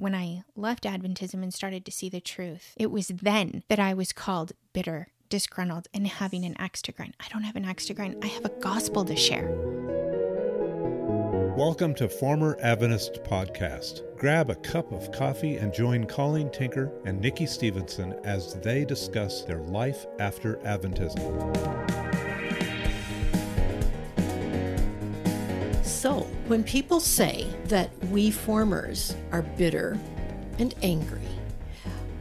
when 0.00 0.14
I 0.14 0.44
left 0.56 0.84
Adventism 0.84 1.42
and 1.42 1.52
started 1.52 1.84
to 1.84 1.92
see 1.92 2.08
the 2.08 2.22
truth, 2.22 2.72
it 2.78 2.90
was 2.90 3.08
then 3.08 3.62
that 3.68 3.78
I 3.78 3.92
was 3.92 4.14
called 4.14 4.52
bitter, 4.72 5.08
disgruntled, 5.28 5.88
and 5.92 6.06
having 6.06 6.46
an 6.46 6.56
axe 6.58 6.80
to 6.82 6.92
grind. 6.92 7.14
I 7.20 7.28
don't 7.28 7.42
have 7.42 7.54
an 7.54 7.66
axe 7.66 7.84
to 7.86 7.94
grind, 7.94 8.16
I 8.24 8.28
have 8.28 8.46
a 8.46 8.60
gospel 8.60 9.04
to 9.04 9.14
share. 9.14 9.50
Welcome 11.54 11.94
to 11.96 12.08
Former 12.08 12.56
Adventist 12.62 13.22
Podcast. 13.24 14.00
Grab 14.16 14.48
a 14.48 14.54
cup 14.54 14.90
of 14.90 15.12
coffee 15.12 15.56
and 15.56 15.70
join 15.70 16.06
Colleen 16.06 16.50
Tinker 16.50 16.90
and 17.04 17.20
Nikki 17.20 17.44
Stevenson 17.44 18.14
as 18.24 18.54
they 18.54 18.86
discuss 18.86 19.42
their 19.42 19.60
life 19.60 20.06
after 20.18 20.56
Adventism. 20.64 22.09
When 26.50 26.64
people 26.64 26.98
say 26.98 27.46
that 27.66 27.96
we 28.06 28.28
formers 28.28 29.14
are 29.30 29.42
bitter 29.42 29.96
and 30.58 30.74
angry, 30.82 31.28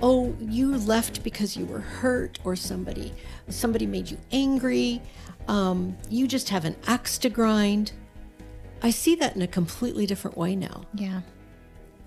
oh, 0.04 0.36
you 0.40 0.78
left 0.78 1.24
because 1.24 1.58
you 1.58 1.66
were 1.66 1.80
hurt 1.80 2.38
or 2.44 2.56
somebody 2.56 3.12
somebody 3.48 3.88
made 3.88 4.08
you 4.08 4.20
angry, 4.32 5.02
um, 5.48 5.98
you 6.12 6.28
just 6.28 6.48
have 6.50 6.64
an 6.64 6.76
axe 6.86 7.18
to 7.18 7.28
grind. 7.28 7.92
I 8.84 8.92
see 8.92 9.16
that 9.16 9.36
in 9.36 9.42
a 9.42 9.48
completely 9.48 10.06
different 10.06 10.38
way 10.38 10.56
now. 10.56 10.84
Yeah. 10.94 11.22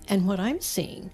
And 0.07 0.25
what 0.25 0.39
I'm 0.39 0.61
seeing 0.61 1.11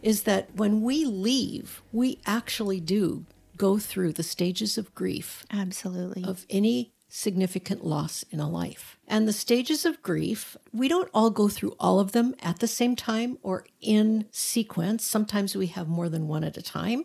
is 0.00 0.22
that 0.22 0.54
when 0.54 0.80
we 0.80 1.04
leave, 1.04 1.82
we 1.90 2.20
actually 2.24 2.78
do 2.78 3.26
go 3.56 3.78
through 3.78 4.12
the 4.12 4.22
stages 4.22 4.78
of 4.78 4.94
grief 4.94 5.44
Absolutely. 5.50 6.22
of 6.22 6.46
any 6.48 6.92
significant 7.14 7.84
loss 7.84 8.24
in 8.30 8.40
a 8.40 8.48
life. 8.48 8.96
And 9.06 9.28
the 9.28 9.34
stages 9.34 9.84
of 9.84 10.02
grief, 10.02 10.56
we 10.72 10.88
don't 10.88 11.10
all 11.12 11.28
go 11.28 11.46
through 11.46 11.76
all 11.78 12.00
of 12.00 12.12
them 12.12 12.34
at 12.40 12.60
the 12.60 12.66
same 12.66 12.96
time 12.96 13.36
or 13.42 13.66
in 13.82 14.24
sequence. 14.30 15.04
Sometimes 15.04 15.54
we 15.54 15.66
have 15.66 15.88
more 15.88 16.08
than 16.08 16.26
one 16.26 16.42
at 16.42 16.56
a 16.56 16.62
time. 16.62 17.04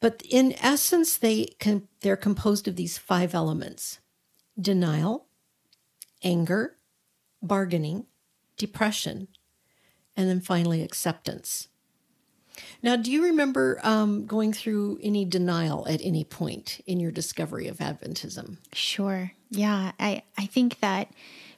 But 0.00 0.22
in 0.28 0.54
essence, 0.60 1.16
they 1.16 1.46
can, 1.58 1.88
they're 2.02 2.14
composed 2.14 2.68
of 2.68 2.76
these 2.76 2.98
five 2.98 3.34
elements 3.34 4.00
denial, 4.60 5.28
anger, 6.22 6.76
bargaining, 7.40 8.04
depression, 8.58 9.28
and 10.14 10.28
then 10.28 10.42
finally 10.42 10.82
acceptance. 10.82 11.68
Now, 12.82 12.96
do 12.96 13.10
you 13.10 13.24
remember 13.24 13.78
um, 13.82 14.26
going 14.26 14.52
through 14.52 14.98
any 15.02 15.24
denial 15.24 15.86
at 15.88 16.00
any 16.02 16.24
point 16.24 16.80
in 16.86 17.00
your 17.00 17.10
discovery 17.10 17.68
of 17.68 17.78
Adventism? 17.78 18.58
Sure. 18.72 19.32
Yeah. 19.50 19.92
I, 20.00 20.22
I 20.38 20.46
think 20.46 20.80
that 20.80 21.08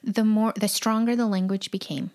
the 0.03 0.23
more, 0.23 0.53
the 0.59 0.67
stronger 0.67 1.15
the 1.15 1.27
language 1.27 1.71
became 1.71 2.11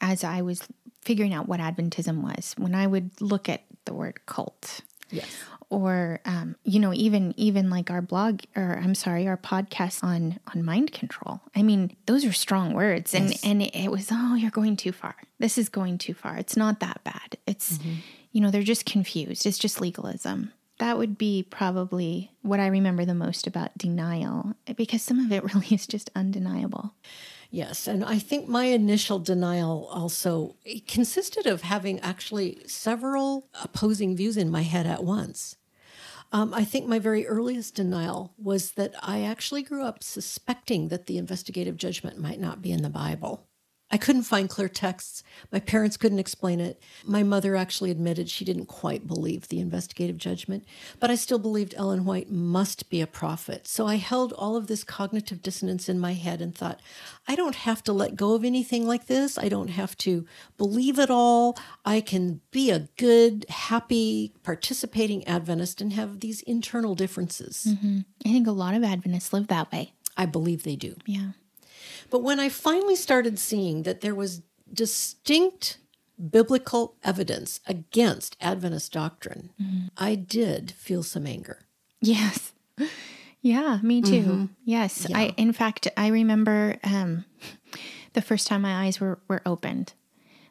as 0.00 0.24
I 0.24 0.42
was 0.42 0.66
figuring 1.02 1.32
out 1.34 1.48
what 1.48 1.60
Adventism 1.60 2.20
was, 2.22 2.54
when 2.58 2.74
I 2.74 2.86
would 2.86 3.10
look 3.20 3.48
at 3.48 3.62
the 3.84 3.94
word 3.94 4.26
cult. 4.26 4.80
Yes. 5.10 5.26
Or, 5.68 6.20
um, 6.24 6.54
you 6.64 6.78
know, 6.78 6.92
even 6.94 7.32
even 7.36 7.70
like 7.70 7.90
our 7.90 8.02
blog, 8.02 8.40
or 8.54 8.78
I'm 8.80 8.94
sorry, 8.94 9.26
our 9.26 9.36
podcast 9.36 10.02
on 10.04 10.38
on 10.54 10.64
mind 10.64 10.92
control. 10.92 11.40
I 11.56 11.62
mean, 11.62 11.96
those 12.06 12.24
are 12.24 12.32
strong 12.32 12.72
words, 12.72 13.14
and 13.14 13.30
Yes. 13.30 13.44
and 13.44 13.62
it 13.62 13.90
was, 13.90 14.08
oh, 14.12 14.34
you're 14.36 14.50
going 14.52 14.76
too 14.76 14.92
far. 14.92 15.16
This 15.40 15.58
is 15.58 15.68
going 15.68 15.98
too 15.98 16.14
far. 16.14 16.36
It's 16.36 16.56
not 16.56 16.78
that 16.80 17.02
bad. 17.02 17.36
It's, 17.56 17.78
you 18.32 18.40
know, 18.40 18.50
they're 18.50 18.62
just 18.62 18.86
confused. 18.86 19.46
It's 19.46 19.58
just 19.58 19.80
legalism. 19.80 20.52
That 20.78 20.98
would 20.98 21.16
be 21.16 21.42
probably 21.42 22.30
what 22.42 22.60
I 22.60 22.66
remember 22.66 23.06
the 23.06 23.14
most 23.14 23.46
about 23.46 23.76
denial, 23.78 24.54
because 24.76 25.02
some 25.02 25.18
of 25.18 25.32
it 25.32 25.42
really 25.54 25.68
is 25.68 25.86
just 25.86 26.10
undeniable. 26.14 26.94
Yes, 27.50 27.86
and 27.86 28.04
I 28.04 28.18
think 28.18 28.48
my 28.48 28.64
initial 28.64 29.18
denial 29.18 29.88
also 29.90 30.56
consisted 30.86 31.46
of 31.46 31.62
having 31.62 32.00
actually 32.00 32.58
several 32.66 33.48
opposing 33.62 34.16
views 34.16 34.36
in 34.36 34.50
my 34.50 34.62
head 34.62 34.86
at 34.86 35.04
once. 35.04 35.56
Um, 36.32 36.52
I 36.52 36.64
think 36.64 36.86
my 36.86 36.98
very 36.98 37.26
earliest 37.26 37.76
denial 37.76 38.34
was 38.36 38.72
that 38.72 38.94
I 39.00 39.22
actually 39.22 39.62
grew 39.62 39.84
up 39.84 40.02
suspecting 40.02 40.88
that 40.88 41.06
the 41.06 41.18
investigative 41.18 41.76
judgment 41.76 42.18
might 42.18 42.40
not 42.40 42.60
be 42.60 42.72
in 42.72 42.82
the 42.82 42.90
Bible. 42.90 43.46
I 43.88 43.98
couldn't 43.98 44.22
find 44.22 44.48
clear 44.48 44.68
texts. 44.68 45.22
My 45.52 45.60
parents 45.60 45.96
couldn't 45.96 46.18
explain 46.18 46.58
it. 46.58 46.82
My 47.04 47.22
mother 47.22 47.54
actually 47.54 47.92
admitted 47.92 48.28
she 48.28 48.44
didn't 48.44 48.66
quite 48.66 49.06
believe 49.06 49.46
the 49.46 49.60
investigative 49.60 50.18
judgment, 50.18 50.64
but 50.98 51.08
I 51.10 51.14
still 51.14 51.38
believed 51.38 51.72
Ellen 51.76 52.04
White 52.04 52.28
must 52.28 52.90
be 52.90 53.00
a 53.00 53.06
prophet. 53.06 53.68
So 53.68 53.86
I 53.86 53.96
held 53.96 54.32
all 54.32 54.56
of 54.56 54.66
this 54.66 54.82
cognitive 54.82 55.40
dissonance 55.40 55.88
in 55.88 56.00
my 56.00 56.14
head 56.14 56.40
and 56.40 56.52
thought, 56.52 56.80
I 57.28 57.36
don't 57.36 57.54
have 57.54 57.84
to 57.84 57.92
let 57.92 58.16
go 58.16 58.34
of 58.34 58.44
anything 58.44 58.88
like 58.88 59.06
this. 59.06 59.38
I 59.38 59.48
don't 59.48 59.68
have 59.68 59.96
to 59.98 60.26
believe 60.58 60.98
it 60.98 61.10
all. 61.10 61.56
I 61.84 62.00
can 62.00 62.40
be 62.50 62.70
a 62.72 62.88
good, 62.96 63.46
happy, 63.48 64.34
participating 64.42 65.26
Adventist 65.28 65.80
and 65.80 65.92
have 65.92 66.18
these 66.20 66.42
internal 66.42 66.96
differences. 66.96 67.68
Mm-hmm. 67.68 68.00
I 68.24 68.28
think 68.28 68.48
a 68.48 68.52
lot 68.52 68.74
of 68.74 68.82
Adventists 68.82 69.32
live 69.32 69.46
that 69.46 69.70
way. 69.70 69.92
I 70.16 70.26
believe 70.26 70.64
they 70.64 70.76
do. 70.76 70.96
Yeah. 71.06 71.32
But 72.10 72.22
when 72.22 72.40
I 72.40 72.48
finally 72.48 72.96
started 72.96 73.38
seeing 73.38 73.82
that 73.82 74.00
there 74.00 74.14
was 74.14 74.42
distinct 74.72 75.78
biblical 76.30 76.94
evidence 77.04 77.60
against 77.66 78.36
Adventist 78.40 78.92
doctrine, 78.92 79.50
I 79.96 80.14
did 80.14 80.72
feel 80.72 81.02
some 81.02 81.26
anger. 81.26 81.60
Yes. 82.00 82.52
Yeah, 83.42 83.78
me 83.80 84.02
too. 84.02 84.48
Yes. 84.64 85.06
I 85.14 85.32
in 85.36 85.52
fact 85.52 85.86
I 85.96 86.08
remember 86.08 86.78
um 86.82 87.26
the 88.14 88.22
first 88.22 88.48
time 88.48 88.62
my 88.62 88.84
eyes 88.86 88.98
were, 88.98 89.20
were 89.28 89.42
opened. 89.46 89.92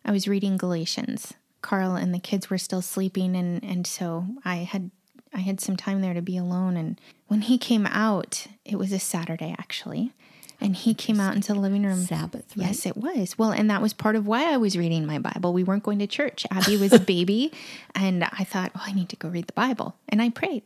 I 0.06 0.12
was 0.12 0.30
reading 0.30 0.56
Galatians. 0.56 1.34
Carl 1.62 1.96
and 1.96 2.14
the 2.14 2.20
kids 2.20 2.50
were 2.50 2.58
still 2.58 2.82
sleeping 2.82 3.36
and 3.36 3.62
and 3.66 3.86
so 3.86 4.26
I 4.46 4.58
had 4.58 4.92
I 5.34 5.40
had 5.40 5.60
some 5.60 5.76
time 5.76 6.00
there 6.00 6.14
to 6.14 6.22
be 6.22 6.38
alone 6.38 6.78
and 6.78 7.02
when 7.28 7.42
he 7.42 7.58
came 7.58 7.86
out, 7.88 8.48
it 8.64 8.78
was 8.78 8.94
a 8.94 9.00
Saturday 9.00 9.54
actually. 9.60 10.14
And 10.62 10.76
he 10.76 10.94
came 10.94 11.20
out 11.20 11.36
into 11.36 11.54
the 11.54 11.60
living 11.60 11.84
room. 11.84 12.00
Sabbath, 12.00 12.56
right? 12.58 12.68
Yes, 12.68 12.86
it 12.86 12.96
was. 12.98 13.38
Well, 13.38 13.52
and 13.52 13.70
that 13.70 13.82
was 13.82 13.94
part 13.94 14.16
of 14.16 14.26
why 14.26 14.52
I 14.54 14.58
was 14.58 14.78
reading 14.78 15.06
my 15.06 15.20
Bible. 15.20 15.54
We 15.54 15.64
weren't 15.64 15.84
going 15.84 16.00
to 16.00 16.08
church. 16.08 16.46
Abby 16.52 16.78
was 16.78 16.94
a 16.94 17.00
baby, 17.16 17.52
and 17.94 18.24
I 18.24 18.44
thought, 18.46 18.72
oh, 18.76 18.84
I 18.86 18.94
need 18.94 19.10
to 19.10 19.16
go 19.16 19.30
read 19.30 19.48
the 19.48 19.54
Bible. 19.54 19.96
And 20.10 20.22
I 20.22 20.30
prayed, 20.30 20.64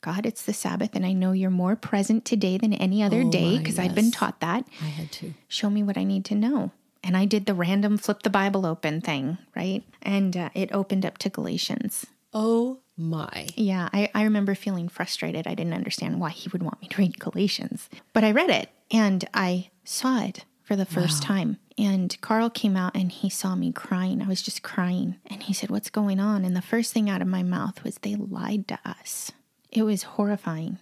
God, 0.00 0.24
it's 0.26 0.42
the 0.44 0.52
Sabbath, 0.54 0.94
and 0.94 1.04
I 1.04 1.12
know 1.12 1.32
you're 1.32 1.50
more 1.50 1.76
present 1.76 2.24
today 2.24 2.56
than 2.56 2.72
any 2.72 3.02
other 3.02 3.22
Oh, 3.22 3.30
day 3.30 3.58
because 3.58 3.78
I've 3.78 3.94
been 3.94 4.10
taught 4.10 4.40
that. 4.40 4.64
I 4.80 4.86
had 4.86 5.10
to. 5.12 5.34
Show 5.48 5.70
me 5.70 5.82
what 5.82 5.98
I 5.98 6.04
need 6.04 6.24
to 6.26 6.34
know. 6.34 6.70
And 7.04 7.16
I 7.16 7.24
did 7.24 7.46
the 7.46 7.54
random 7.54 7.96
flip 7.98 8.22
the 8.22 8.30
Bible 8.30 8.64
open 8.66 9.00
thing, 9.00 9.38
right? 9.56 9.82
And 10.02 10.36
uh, 10.36 10.50
it 10.54 10.70
opened 10.72 11.04
up 11.06 11.18
to 11.18 11.28
Galatians. 11.28 12.06
Oh 12.34 12.78
my. 12.96 13.48
Yeah, 13.56 13.88
I, 13.92 14.10
I 14.14 14.24
remember 14.24 14.54
feeling 14.54 14.88
frustrated. 14.88 15.46
I 15.46 15.54
didn't 15.54 15.74
understand 15.74 16.20
why 16.20 16.30
he 16.30 16.48
would 16.50 16.62
want 16.62 16.80
me 16.82 16.88
to 16.88 16.96
read 16.98 17.18
Galatians. 17.18 17.88
But 18.12 18.24
I 18.24 18.32
read 18.32 18.50
it 18.50 18.68
and 18.90 19.28
I 19.34 19.70
saw 19.84 20.22
it 20.22 20.44
for 20.62 20.76
the 20.76 20.86
first 20.86 21.22
time. 21.22 21.58
And 21.78 22.20
Carl 22.20 22.50
came 22.50 22.76
out 22.76 22.94
and 22.94 23.10
he 23.10 23.30
saw 23.30 23.54
me 23.54 23.72
crying. 23.72 24.20
I 24.20 24.26
was 24.26 24.42
just 24.42 24.62
crying. 24.62 25.16
And 25.26 25.42
he 25.42 25.52
said, 25.52 25.70
What's 25.70 25.90
going 25.90 26.20
on? 26.20 26.44
And 26.44 26.56
the 26.56 26.62
first 26.62 26.92
thing 26.92 27.08
out 27.08 27.22
of 27.22 27.28
my 27.28 27.42
mouth 27.42 27.84
was, 27.84 27.96
They 27.96 28.16
lied 28.16 28.68
to 28.68 28.78
us. 28.84 29.32
It 29.70 29.82
was 29.84 30.02
horrifying. 30.02 30.78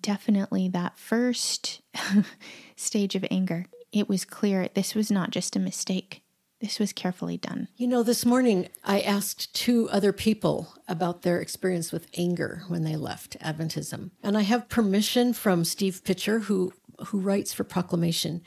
Definitely 0.00 0.68
that 0.70 0.98
first 0.98 1.82
stage 2.76 3.14
of 3.14 3.24
anger. 3.30 3.66
It 3.92 4.08
was 4.08 4.24
clear 4.24 4.68
this 4.74 4.94
was 4.94 5.10
not 5.10 5.30
just 5.30 5.56
a 5.56 5.60
mistake, 5.60 6.22
this 6.60 6.78
was 6.78 6.92
carefully 6.92 7.36
done. 7.36 7.68
You 7.76 7.86
know, 7.86 8.02
this 8.02 8.26
morning 8.26 8.68
I 8.84 9.00
asked 9.00 9.54
two 9.54 9.88
other 9.90 10.12
people 10.12 10.74
about 10.88 11.22
their 11.22 11.40
experience 11.40 11.92
with 11.92 12.08
anger 12.16 12.64
when 12.68 12.82
they 12.82 12.96
left 12.96 13.38
Adventism. 13.40 14.10
And 14.22 14.36
I 14.36 14.42
have 14.42 14.68
permission 14.68 15.32
from 15.32 15.64
Steve 15.64 16.02
Pitcher, 16.04 16.40
who, 16.40 16.72
who 17.06 17.20
writes 17.20 17.52
for 17.52 17.64
Proclamation, 17.64 18.42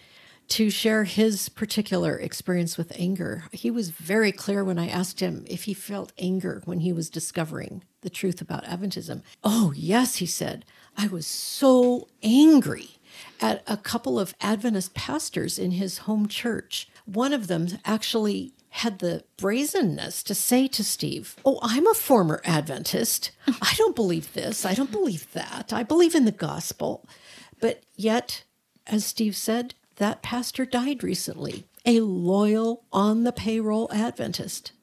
to 0.50 0.69
share 0.69 1.06
his 1.06 1.47
particular 1.47 2.17
experience 2.17 2.78
with 2.78 2.91
anger. 2.97 3.45
He 3.53 3.72
was 3.72 3.89
very 3.89 4.34
clear 4.34 4.66
when 4.66 4.78
I 4.78 4.89
asked 4.89 5.22
him 5.22 5.45
if 5.47 5.63
he 5.63 5.73
felt 5.73 6.11
anger 6.17 6.61
when 6.66 6.81
he 6.81 6.91
was 6.91 7.09
discovering 7.09 7.84
the 8.02 8.09
truth 8.09 8.41
about 8.41 8.66
Adventism. 8.66 9.22
Oh, 9.46 9.72
yes, 9.75 10.17
he 10.17 10.25
said. 10.25 10.66
I 10.97 11.08
was 11.08 11.25
so 11.25 12.09
angry 12.22 12.97
at 13.40 13.64
a 13.66 13.78
couple 13.78 14.20
of 14.20 14.35
Adventist 14.41 14.93
pastors 14.93 15.58
in 15.58 15.72
his 15.72 15.99
home 15.99 16.28
church. 16.28 16.90
One 17.05 17.31
of 17.31 17.47
them 17.47 17.67
actually 17.85 18.53
had 18.72 18.99
the 18.99 19.23
brazenness 19.37 20.23
to 20.23 20.35
say 20.35 20.67
to 20.67 20.84
Steve, 20.84 21.35
Oh, 21.46 21.59
I'm 21.61 21.87
a 21.87 21.93
former 21.93 22.41
Adventist. 22.43 23.31
I 23.47 23.73
don't 23.78 23.96
believe 23.96 24.34
this. 24.34 24.66
I 24.66 24.73
don't 24.73 24.91
believe 24.91 25.31
that. 25.34 25.72
I 25.72 25.84
believe 25.84 26.16
in 26.16 26.25
the 26.25 26.31
gospel. 26.31 27.08
But 27.59 27.84
yet, 27.96 28.43
as 28.91 29.05
Steve 29.05 29.35
said, 29.35 29.73
that 29.96 30.22
pastor 30.22 30.66
died 30.66 31.03
recently, 31.03 31.66
a 31.85 32.02
loyal, 32.02 32.84
on 32.91 33.23
the 33.23 33.32
payroll 33.32 33.90
Adventist. 33.91 34.73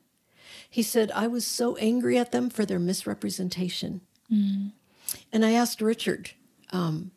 He 0.69 0.83
said, 0.83 1.11
I 1.13 1.27
was 1.27 1.47
so 1.47 1.77
angry 1.77 2.19
at 2.19 2.33
them 2.33 2.51
for 2.51 2.65
their 2.65 2.79
misrepresentation. 2.79 4.01
And 5.33 5.45
I 5.45 5.53
asked 5.53 5.81
Richard 5.81 6.33
um, 6.73 7.11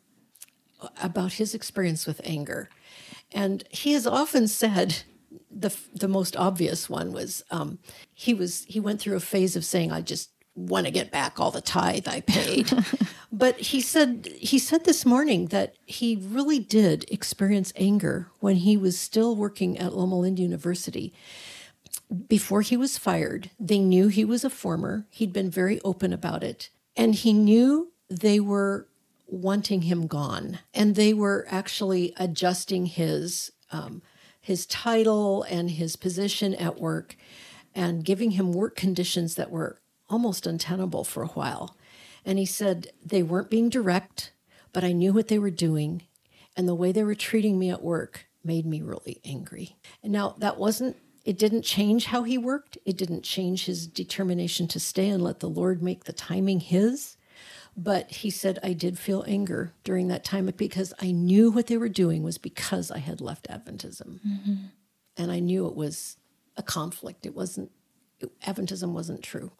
about 1.02 1.34
his 1.34 1.54
experience 1.54 2.06
with 2.06 2.20
anger. 2.24 2.68
And 3.32 3.64
he 3.70 3.92
has 3.92 4.06
often 4.06 4.46
said 4.46 5.02
the 5.50 5.74
the 5.94 6.08
most 6.08 6.36
obvious 6.36 6.88
one 6.90 7.12
was 7.12 7.42
um, 7.50 7.78
he 8.12 8.34
was 8.34 8.64
he 8.68 8.80
went 8.80 9.00
through 9.00 9.16
a 9.16 9.20
phase 9.20 9.56
of 9.56 9.64
saying, 9.64 9.92
"I 9.92 10.00
just 10.02 10.30
want 10.54 10.86
to 10.86 10.92
get 10.92 11.10
back 11.10 11.40
all 11.40 11.50
the 11.50 11.60
tithe 11.60 12.08
I 12.08 12.20
paid." 12.20 12.70
but 13.32 13.58
he 13.58 13.80
said 13.80 14.28
he 14.38 14.58
said 14.58 14.84
this 14.84 15.06
morning 15.06 15.46
that 15.46 15.74
he 15.86 16.16
really 16.20 16.58
did 16.58 17.04
experience 17.10 17.72
anger 17.76 18.30
when 18.40 18.56
he 18.56 18.76
was 18.76 18.98
still 18.98 19.34
working 19.34 19.78
at 19.78 19.94
Loma 19.94 20.18
Linda 20.18 20.42
University. 20.42 21.12
Before 22.28 22.60
he 22.60 22.76
was 22.76 22.98
fired, 22.98 23.50
they 23.58 23.78
knew 23.78 24.08
he 24.08 24.24
was 24.24 24.44
a 24.44 24.50
former. 24.50 25.06
He'd 25.10 25.32
been 25.32 25.50
very 25.50 25.80
open 25.80 26.12
about 26.12 26.44
it, 26.44 26.68
and 26.94 27.14
he 27.14 27.32
knew 27.32 27.92
they 28.10 28.38
were 28.38 28.86
wanting 29.26 29.82
him 29.82 30.06
gone, 30.06 30.58
and 30.74 30.94
they 30.94 31.14
were 31.14 31.46
actually 31.48 32.12
adjusting 32.18 32.86
his 32.86 33.50
um, 33.70 34.02
his 34.40 34.66
title 34.66 35.44
and 35.44 35.70
his 35.70 35.96
position 35.96 36.54
at 36.54 36.78
work, 36.78 37.16
and 37.74 38.04
giving 38.04 38.32
him 38.32 38.52
work 38.52 38.76
conditions 38.76 39.34
that 39.36 39.50
were 39.50 39.80
almost 40.12 40.46
untenable 40.46 41.04
for 41.04 41.22
a 41.22 41.28
while. 41.28 41.76
And 42.24 42.38
he 42.38 42.46
said 42.46 42.88
they 43.04 43.22
weren't 43.22 43.50
being 43.50 43.68
direct, 43.68 44.32
but 44.72 44.84
I 44.84 44.92
knew 44.92 45.12
what 45.12 45.28
they 45.28 45.38
were 45.38 45.50
doing, 45.50 46.02
and 46.56 46.68
the 46.68 46.74
way 46.74 46.92
they 46.92 47.02
were 47.02 47.14
treating 47.14 47.58
me 47.58 47.70
at 47.70 47.82
work 47.82 48.26
made 48.44 48.66
me 48.66 48.82
really 48.82 49.20
angry. 49.24 49.76
And 50.02 50.12
now 50.12 50.34
that 50.38 50.58
wasn't 50.58 50.96
it 51.24 51.38
didn't 51.38 51.62
change 51.62 52.06
how 52.06 52.24
he 52.24 52.36
worked. 52.36 52.78
It 52.84 52.96
didn't 52.96 53.22
change 53.22 53.66
his 53.66 53.86
determination 53.86 54.66
to 54.68 54.80
stay 54.80 55.08
and 55.08 55.22
let 55.22 55.40
the 55.40 55.48
Lord 55.48 55.82
make 55.82 56.04
the 56.04 56.12
timing 56.12 56.60
his. 56.60 57.16
But 57.76 58.10
he 58.10 58.28
said, 58.28 58.58
I 58.62 58.72
did 58.72 58.98
feel 58.98 59.24
anger 59.26 59.72
during 59.84 60.08
that 60.08 60.24
time 60.24 60.46
because 60.56 60.92
I 61.00 61.12
knew 61.12 61.50
what 61.50 61.68
they 61.68 61.76
were 61.76 61.88
doing 61.88 62.22
was 62.22 62.38
because 62.38 62.90
I 62.90 62.98
had 62.98 63.20
left 63.20 63.48
Adventism. 63.48 64.20
Mm-hmm. 64.26 64.54
And 65.16 65.30
I 65.30 65.38
knew 65.38 65.66
it 65.68 65.76
was 65.76 66.16
a 66.56 66.62
conflict. 66.62 67.24
It 67.24 67.34
wasn't, 67.34 67.70
Adventism 68.44 68.92
wasn't 68.92 69.22
true. 69.22 69.52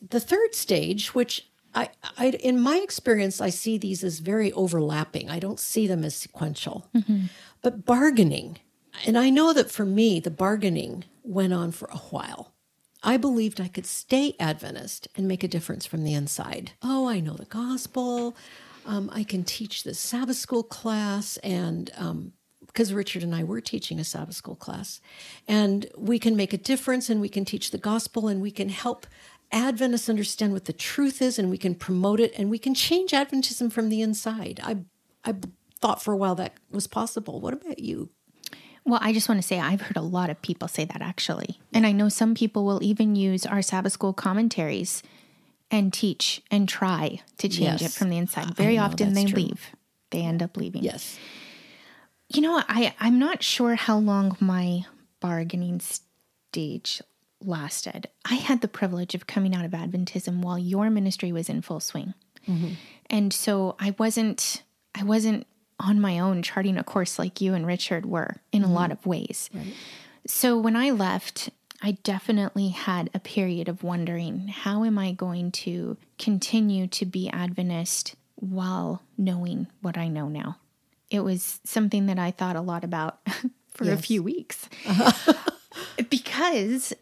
The 0.00 0.20
third 0.20 0.54
stage, 0.54 1.14
which 1.14 1.46
I, 1.74 1.90
I, 2.18 2.28
in 2.30 2.60
my 2.60 2.78
experience, 2.78 3.40
I 3.40 3.50
see 3.50 3.78
these 3.78 4.02
as 4.02 4.18
very 4.18 4.52
overlapping. 4.52 5.30
I 5.30 5.38
don't 5.38 5.60
see 5.60 5.86
them 5.86 6.04
as 6.04 6.16
sequential. 6.16 6.88
Mm-hmm. 6.94 7.26
But 7.62 7.84
bargaining, 7.84 8.58
and 9.06 9.16
I 9.16 9.30
know 9.30 9.52
that 9.52 9.70
for 9.70 9.84
me, 9.84 10.20
the 10.20 10.30
bargaining 10.30 11.04
went 11.22 11.52
on 11.52 11.70
for 11.72 11.88
a 11.92 11.98
while. 11.98 12.52
I 13.02 13.16
believed 13.16 13.60
I 13.60 13.68
could 13.68 13.86
stay 13.86 14.34
Adventist 14.38 15.08
and 15.16 15.26
make 15.26 15.42
a 15.42 15.48
difference 15.48 15.86
from 15.86 16.04
the 16.04 16.12
inside. 16.12 16.72
Oh, 16.82 17.08
I 17.08 17.20
know 17.20 17.34
the 17.34 17.46
gospel. 17.46 18.36
Um, 18.84 19.10
I 19.12 19.24
can 19.24 19.44
teach 19.44 19.84
the 19.84 19.94
Sabbath 19.94 20.36
school 20.36 20.62
class, 20.62 21.36
and 21.38 21.90
um, 21.96 22.32
because 22.66 22.92
Richard 22.92 23.22
and 23.22 23.34
I 23.34 23.44
were 23.44 23.60
teaching 23.60 23.98
a 23.98 24.04
Sabbath 24.04 24.34
school 24.34 24.54
class, 24.54 25.00
and 25.46 25.86
we 25.96 26.18
can 26.18 26.36
make 26.36 26.52
a 26.52 26.58
difference, 26.58 27.08
and 27.08 27.20
we 27.20 27.28
can 27.28 27.44
teach 27.44 27.70
the 27.70 27.78
gospel, 27.78 28.28
and 28.28 28.42
we 28.42 28.50
can 28.50 28.68
help 28.68 29.06
Adventists 29.52 30.08
understand 30.08 30.52
what 30.52 30.66
the 30.66 30.72
truth 30.72 31.20
is, 31.20 31.38
and 31.38 31.50
we 31.50 31.58
can 31.58 31.74
promote 31.74 32.20
it, 32.20 32.32
and 32.36 32.50
we 32.50 32.58
can 32.58 32.74
change 32.74 33.10
Adventism 33.10 33.72
from 33.72 33.88
the 33.88 34.00
inside. 34.00 34.60
I, 34.62 34.78
I 35.24 35.34
thought 35.80 36.02
for 36.02 36.12
a 36.12 36.16
while 36.16 36.34
that 36.36 36.54
was 36.70 36.86
possible. 36.86 37.40
What 37.40 37.54
about 37.54 37.80
you? 37.80 38.10
Well, 38.84 39.00
I 39.02 39.12
just 39.12 39.28
want 39.28 39.40
to 39.40 39.46
say 39.46 39.58
I've 39.58 39.82
heard 39.82 39.96
a 39.96 40.02
lot 40.02 40.30
of 40.30 40.40
people 40.40 40.68
say 40.68 40.84
that 40.84 41.02
actually. 41.02 41.58
And 41.72 41.86
I 41.86 41.92
know 41.92 42.08
some 42.08 42.34
people 42.34 42.64
will 42.64 42.82
even 42.82 43.14
use 43.14 43.44
our 43.44 43.62
Sabbath 43.62 43.92
school 43.92 44.12
commentaries 44.12 45.02
and 45.70 45.92
teach 45.92 46.42
and 46.50 46.68
try 46.68 47.20
to 47.38 47.48
change 47.48 47.82
yes. 47.82 47.94
it 47.94 47.98
from 47.98 48.08
the 48.08 48.18
inside. 48.18 48.56
Very 48.56 48.78
often 48.78 49.14
they 49.14 49.26
true. 49.26 49.42
leave. 49.42 49.70
They 50.10 50.22
end 50.22 50.42
up 50.42 50.56
leaving. 50.56 50.82
Yes. 50.82 51.18
You 52.28 52.40
know, 52.40 52.62
I 52.68 52.94
I'm 52.98 53.18
not 53.18 53.42
sure 53.42 53.74
how 53.74 53.98
long 53.98 54.36
my 54.40 54.84
bargaining 55.20 55.80
stage 55.80 57.02
lasted. 57.42 58.08
I 58.24 58.34
had 58.34 58.60
the 58.60 58.68
privilege 58.68 59.14
of 59.14 59.26
coming 59.26 59.54
out 59.54 59.64
of 59.64 59.72
Adventism 59.72 60.40
while 60.40 60.58
your 60.58 60.90
ministry 60.90 61.32
was 61.32 61.48
in 61.48 61.62
full 61.62 61.80
swing. 61.80 62.14
Mm-hmm. 62.48 62.74
And 63.08 63.32
so 63.32 63.76
I 63.78 63.94
wasn't 63.98 64.62
I 64.94 65.04
wasn't 65.04 65.46
on 65.78 66.00
my 66.00 66.18
own 66.18 66.42
charting 66.42 66.76
a 66.76 66.84
course 66.84 67.18
like 67.18 67.40
you 67.40 67.54
and 67.54 67.66
Richard 67.66 68.06
were 68.06 68.36
in 68.52 68.62
mm-hmm. 68.62 68.70
a 68.70 68.74
lot 68.74 68.92
of 68.92 69.04
ways. 69.06 69.48
Right. 69.54 69.72
So 70.26 70.58
when 70.58 70.76
I 70.76 70.90
left, 70.90 71.50
I 71.82 71.92
definitely 72.02 72.68
had 72.68 73.08
a 73.14 73.20
period 73.20 73.68
of 73.68 73.82
wondering 73.82 74.48
how 74.48 74.84
am 74.84 74.98
I 74.98 75.12
going 75.12 75.50
to 75.52 75.96
continue 76.18 76.86
to 76.88 77.06
be 77.06 77.30
Adventist 77.30 78.16
while 78.36 79.02
knowing 79.16 79.66
what 79.80 79.96
I 79.96 80.08
know 80.08 80.28
now? 80.28 80.58
It 81.10 81.20
was 81.20 81.60
something 81.64 82.06
that 82.06 82.18
I 82.18 82.30
thought 82.30 82.56
a 82.56 82.60
lot 82.60 82.84
about 82.84 83.20
for 83.70 83.84
yes. 83.84 83.98
a 83.98 84.02
few 84.02 84.22
weeks 84.22 84.68
uh-huh. 84.86 85.32
because 86.10 86.92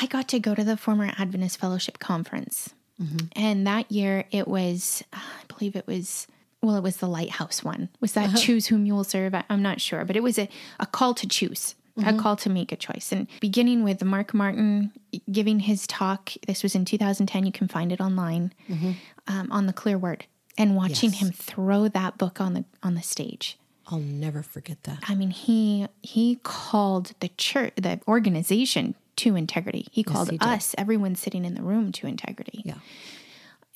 I 0.00 0.06
got 0.06 0.28
to 0.28 0.40
go 0.40 0.54
to 0.54 0.64
the 0.64 0.76
former 0.76 1.12
Adventist 1.18 1.58
Fellowship 1.58 1.98
Conference. 1.98 2.70
Mm-hmm. 3.00 3.26
And 3.36 3.66
that 3.66 3.90
year 3.92 4.24
it 4.30 4.48
was, 4.48 5.04
I 5.12 5.20
believe 5.48 5.76
it 5.76 5.86
was 5.86 6.26
well, 6.62 6.76
it 6.76 6.82
was 6.82 6.98
the 6.98 7.08
lighthouse 7.08 7.64
one. 7.64 7.88
Was 8.00 8.12
that 8.12 8.28
uh-huh. 8.28 8.38
choose 8.38 8.66
whom 8.66 8.84
you 8.84 8.94
will 8.94 9.04
serve? 9.04 9.34
I, 9.34 9.44
am 9.48 9.62
not 9.62 9.80
sure, 9.80 10.04
but 10.04 10.14
it 10.14 10.22
was 10.22 10.38
a, 10.38 10.48
a 10.78 10.84
call 10.84 11.14
to 11.14 11.26
choose, 11.26 11.74
mm-hmm. 11.98 12.08
a 12.08 12.20
call 12.20 12.36
to 12.36 12.50
make 12.50 12.70
a 12.70 12.76
choice. 12.76 13.12
And 13.12 13.28
beginning 13.40 13.82
with 13.82 14.04
Mark 14.04 14.34
Martin 14.34 14.92
giving 15.32 15.60
his 15.60 15.86
talk, 15.86 16.32
this 16.46 16.62
was 16.62 16.74
in 16.74 16.84
2010, 16.84 17.46
you 17.46 17.52
can 17.52 17.66
find 17.66 17.92
it 17.92 18.00
online 18.00 18.52
mm-hmm. 18.68 18.92
um, 19.26 19.50
on 19.50 19.66
the 19.66 19.72
Clear 19.72 19.96
Word, 19.96 20.26
and 20.58 20.76
watching 20.76 21.12
yes. 21.12 21.20
him 21.20 21.30
throw 21.32 21.88
that 21.88 22.18
book 22.18 22.42
on 22.42 22.52
the 22.52 22.64
on 22.82 22.94
the 22.94 23.02
stage. 23.02 23.58
I'll 23.86 23.98
never 23.98 24.42
forget 24.42 24.82
that. 24.82 24.98
I 25.08 25.14
mean, 25.14 25.30
he 25.30 25.86
he 26.02 26.40
called 26.42 27.12
the 27.20 27.28
church, 27.38 27.72
the 27.76 28.00
organization 28.06 28.96
to 29.20 29.36
integrity. 29.36 29.86
He 29.90 30.02
called 30.02 30.30
yes, 30.32 30.40
he 30.42 30.48
us, 30.48 30.74
everyone 30.76 31.14
sitting 31.14 31.44
in 31.44 31.54
the 31.54 31.62
room, 31.62 31.92
to 31.92 32.06
integrity. 32.06 32.62
Yeah 32.64 32.78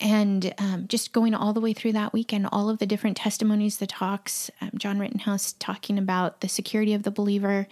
and 0.00 0.52
um, 0.58 0.87
just 0.88 1.12
going 1.12 1.35
all 1.35 1.52
the 1.52 1.61
way 1.61 1.73
through 1.73 1.93
that 1.93 2.12
weekend, 2.12 2.49
all 2.50 2.69
of 2.69 2.79
the 2.79 2.87
different 2.87 3.17
testimonies, 3.17 3.79
the 3.79 3.87
talks, 3.87 4.50
um, 4.61 4.73
John 4.76 4.99
Rittenhouse 4.99 5.55
talking 5.55 5.99
about 5.99 6.41
the 6.41 6.49
security 6.49 6.94
of 6.94 7.05
the 7.05 7.11
believer, 7.11 7.69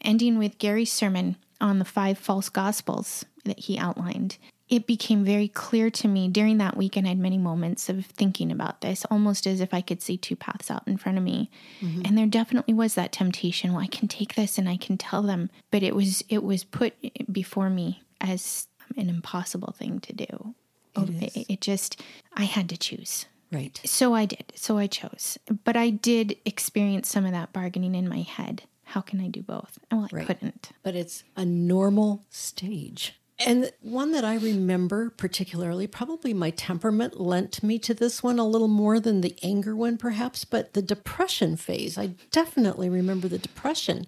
ending 0.00 0.38
with 0.38 0.58
Gary's 0.58 0.92
sermon 0.92 1.36
on 1.60 1.78
the 1.78 1.84
five 1.84 2.18
false 2.18 2.48
gospels 2.48 3.24
that 3.44 3.60
he 3.60 3.78
outlined. 3.78 4.36
It 4.68 4.86
became 4.86 5.24
very 5.24 5.48
clear 5.48 5.90
to 5.90 6.08
me 6.08 6.28
during 6.28 6.58
that 6.58 6.76
weekend. 6.76 7.06
I 7.06 7.10
had 7.10 7.18
many 7.18 7.38
moments 7.38 7.88
of 7.88 8.06
thinking 8.06 8.50
about 8.50 8.80
this, 8.80 9.04
almost 9.10 9.46
as 9.46 9.60
if 9.60 9.74
I 9.74 9.82
could 9.82 10.00
see 10.00 10.16
two 10.16 10.36
paths 10.36 10.70
out 10.70 10.86
in 10.86 10.96
front 10.96 11.18
of 11.18 11.24
me. 11.24 11.50
Mm-hmm. 11.80 12.02
And 12.04 12.16
there 12.16 12.26
definitely 12.26 12.74
was 12.74 12.94
that 12.94 13.12
temptation. 13.12 13.72
Well, 13.72 13.82
I 13.82 13.88
can 13.88 14.08
take 14.08 14.34
this 14.34 14.56
and 14.56 14.68
I 14.68 14.76
can 14.76 14.96
tell 14.96 15.22
them, 15.22 15.50
but 15.70 15.82
it 15.82 15.94
was 15.94 16.24
it 16.28 16.42
was 16.42 16.64
put 16.64 16.94
before 17.30 17.68
me 17.68 18.02
as 18.20 18.68
an 18.96 19.08
impossible 19.08 19.74
thing 19.76 20.00
to 20.00 20.12
do 20.12 20.54
it, 20.96 21.36
it, 21.36 21.46
it 21.48 21.60
just, 21.60 22.00
I 22.34 22.44
had 22.44 22.68
to 22.70 22.76
choose. 22.76 23.26
Right. 23.52 23.80
So 23.84 24.14
I 24.14 24.26
did. 24.26 24.52
So 24.54 24.78
I 24.78 24.86
chose. 24.86 25.38
But 25.64 25.76
I 25.76 25.90
did 25.90 26.36
experience 26.44 27.08
some 27.08 27.24
of 27.24 27.32
that 27.32 27.52
bargaining 27.52 27.94
in 27.94 28.08
my 28.08 28.22
head. 28.22 28.62
How 28.84 29.00
can 29.00 29.20
I 29.20 29.28
do 29.28 29.42
both? 29.42 29.78
Well, 29.90 30.08
I 30.12 30.16
right. 30.16 30.26
couldn't. 30.26 30.70
But 30.82 30.94
it's 30.94 31.24
a 31.36 31.44
normal 31.44 32.24
stage. 32.30 33.14
And 33.38 33.72
one 33.80 34.12
that 34.12 34.24
I 34.24 34.36
remember 34.36 35.10
particularly, 35.10 35.86
probably 35.86 36.32
my 36.32 36.50
temperament 36.50 37.20
lent 37.20 37.62
me 37.62 37.78
to 37.80 37.92
this 37.92 38.22
one 38.22 38.38
a 38.38 38.46
little 38.46 38.68
more 38.68 39.00
than 39.00 39.22
the 39.22 39.36
anger 39.42 39.74
one, 39.74 39.96
perhaps, 39.96 40.44
but 40.44 40.72
the 40.72 40.82
depression 40.82 41.56
phase. 41.56 41.98
I 41.98 42.14
definitely 42.30 42.88
remember 42.88 43.26
the 43.26 43.38
depression. 43.38 44.06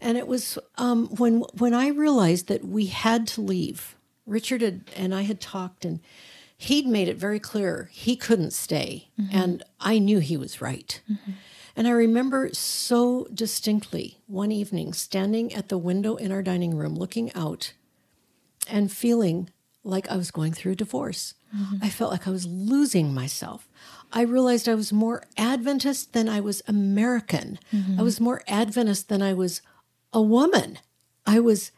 And 0.00 0.18
it 0.18 0.26
was 0.26 0.58
um, 0.76 1.06
when 1.16 1.40
when 1.56 1.74
I 1.74 1.88
realized 1.88 2.48
that 2.48 2.64
we 2.64 2.86
had 2.86 3.26
to 3.28 3.40
leave 3.40 3.96
Richard 4.28 4.60
had, 4.60 4.82
and 4.94 5.14
I 5.14 5.22
had 5.22 5.40
talked, 5.40 5.84
and 5.84 6.00
he'd 6.56 6.86
made 6.86 7.08
it 7.08 7.16
very 7.16 7.40
clear 7.40 7.88
he 7.92 8.14
couldn't 8.14 8.52
stay. 8.52 9.08
Mm-hmm. 9.18 9.36
And 9.36 9.62
I 9.80 9.98
knew 9.98 10.18
he 10.18 10.36
was 10.36 10.60
right. 10.60 11.00
Mm-hmm. 11.10 11.32
And 11.74 11.88
I 11.88 11.92
remember 11.92 12.50
so 12.52 13.26
distinctly 13.32 14.18
one 14.26 14.52
evening 14.52 14.92
standing 14.92 15.54
at 15.54 15.68
the 15.68 15.78
window 15.78 16.16
in 16.16 16.32
our 16.32 16.42
dining 16.42 16.76
room, 16.76 16.96
looking 16.96 17.32
out 17.34 17.72
and 18.68 18.90
feeling 18.92 19.50
like 19.84 20.10
I 20.10 20.16
was 20.16 20.30
going 20.30 20.52
through 20.52 20.72
a 20.72 20.76
divorce. 20.76 21.34
Mm-hmm. 21.56 21.76
I 21.82 21.88
felt 21.88 22.10
like 22.10 22.28
I 22.28 22.30
was 22.30 22.46
losing 22.46 23.14
myself. 23.14 23.68
I 24.12 24.22
realized 24.22 24.68
I 24.68 24.74
was 24.74 24.92
more 24.92 25.22
Adventist 25.36 26.12
than 26.12 26.28
I 26.28 26.40
was 26.40 26.62
American. 26.66 27.58
Mm-hmm. 27.72 27.98
I 27.98 28.02
was 28.02 28.20
more 28.20 28.42
Adventist 28.46 29.08
than 29.08 29.22
I 29.22 29.34
was 29.34 29.62
a 30.12 30.22
woman. 30.22 30.78
I 31.26 31.40
was 31.40 31.70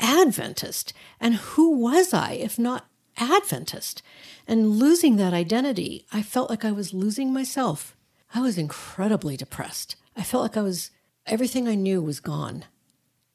Adventist. 0.00 0.92
And 1.20 1.34
who 1.34 1.76
was 1.76 2.12
I 2.14 2.32
if 2.32 2.58
not 2.58 2.86
Adventist? 3.16 4.02
And 4.46 4.70
losing 4.70 5.16
that 5.16 5.34
identity, 5.34 6.06
I 6.12 6.22
felt 6.22 6.50
like 6.50 6.64
I 6.64 6.72
was 6.72 6.94
losing 6.94 7.32
myself. 7.32 7.96
I 8.34 8.40
was 8.40 8.58
incredibly 8.58 9.36
depressed. 9.36 9.96
I 10.16 10.22
felt 10.22 10.42
like 10.42 10.56
I 10.56 10.62
was, 10.62 10.90
everything 11.26 11.66
I 11.66 11.74
knew 11.74 12.00
was 12.00 12.20
gone. 12.20 12.64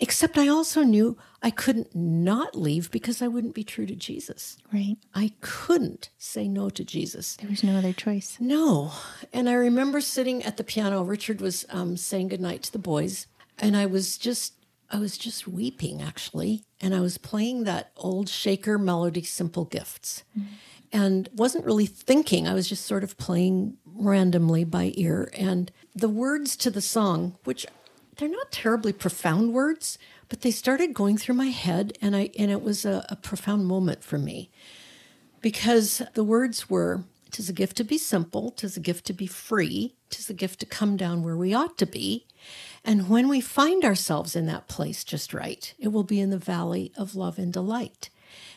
Except 0.04 0.38
I 0.38 0.48
also 0.48 0.84
knew 0.84 1.18
I 1.42 1.50
couldn't 1.50 1.96
not 1.96 2.56
leave 2.56 2.92
because 2.92 3.22
I 3.22 3.28
wouldn't 3.28 3.56
be 3.56 3.64
true 3.64 3.86
to 3.86 3.96
Jesus. 3.96 4.58
Right. 4.72 4.98
I 5.16 5.32
couldn't 5.42 6.10
say 6.18 6.48
no 6.48 6.70
to 6.70 6.84
Jesus. 6.84 7.38
There 7.38 7.50
was 7.50 7.64
no 7.64 7.78
other 7.78 7.94
choice. 7.94 8.38
No. 8.40 8.92
And 9.32 9.50
I 9.50 9.54
remember 9.54 10.02
sitting 10.02 10.44
at 10.44 10.58
the 10.58 10.64
piano. 10.64 11.04
Richard 11.04 11.42
was 11.42 11.66
um, 11.70 11.96
saying 11.98 12.28
goodnight 12.28 12.64
to 12.64 12.72
the 12.72 12.80
boys 12.80 13.28
and 13.60 13.76
I 13.78 13.86
was 13.86 14.18
just 14.18 14.54
I 14.92 15.00
was 15.00 15.18
just 15.18 15.48
weeping 15.48 16.02
actually, 16.02 16.64
and 16.80 16.94
I 16.94 17.00
was 17.00 17.18
playing 17.18 17.64
that 17.64 17.92
old 17.98 18.30
Shaker 18.30 18.78
melody, 18.78 19.24
"Simple 19.24 19.66
Gifts," 19.66 20.24
and 20.92 21.30
wasn't 21.34 21.66
really 21.66 21.86
thinking. 21.88 22.48
I 22.48 22.54
was 22.54 22.70
just 22.70 22.86
sort 22.86 23.04
of 23.04 23.18
playing 23.18 23.78
randomly 23.86 24.64
by 24.64 24.94
ear, 24.96 25.30
and 25.34 25.72
the 25.96 26.10
words 26.10 26.56
to 26.58 26.70
the 26.70 26.82
song, 26.82 27.38
which 27.44 27.66
they're 28.17 28.29
not 28.29 28.51
terribly 28.51 28.93
profound 28.93 29.53
words, 29.53 29.98
but 30.29 30.41
they 30.41 30.51
started 30.51 30.93
going 30.93 31.17
through 31.17 31.36
my 31.36 31.50
head, 31.50 31.98
and 32.01 32.15
I 32.15 32.29
and 32.38 32.51
it 32.51 32.62
was 32.62 32.86
a, 32.86 33.05
a 33.10 33.15
profound 33.15 33.65
moment 33.65 34.03
for 34.03 34.17
me 34.17 34.50
because 35.41 36.01
the 36.13 36.24
words 36.24 36.70
were. 36.70 37.03
Tis 37.32 37.50
a 37.50 37.53
gift 37.53 37.77
to 37.77 37.84
be 37.84 37.98
simple, 37.98 38.51
tis 38.51 38.77
a 38.77 38.79
gift 38.79 39.05
to 39.05 39.13
be 39.13 39.25
free, 39.25 39.96
tis 40.12 40.29
a 40.29 40.36
gift 40.36 40.60
to 40.60 40.67
come 40.67 40.96
down 40.96 41.24
where 41.24 41.36
we 41.36 41.51
ought 41.51 41.79
to 41.79 41.88
be. 41.88 42.27
And 42.86 43.10
when 43.10 43.27
we 43.27 43.41
find 43.41 43.84
ourselves 43.84 44.36
in 44.36 44.46
that 44.46 44.67
place 44.67 45.03
just 45.03 45.34
right, 45.34 45.74
it 45.79 45.88
will 45.88 46.03
be 46.03 46.20
in 46.20 46.29
the 46.29 46.38
valley 46.38 46.91
of 46.96 47.15
love 47.15 47.39
and 47.39 47.51
delight. 47.51 48.12